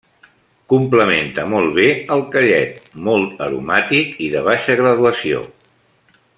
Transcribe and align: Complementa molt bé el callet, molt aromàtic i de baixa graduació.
Complementa 0.71 1.43
molt 1.51 1.75
bé 1.75 1.85
el 2.15 2.23
callet, 2.37 2.81
molt 3.09 3.45
aromàtic 3.49 4.19
i 4.29 4.33
de 4.37 4.45
baixa 4.51 4.81
graduació. 4.83 5.47